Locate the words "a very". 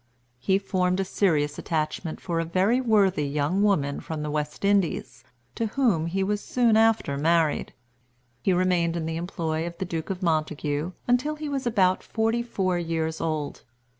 2.39-2.81